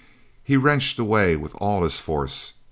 [0.43, 2.53] He wrenched away with all his force.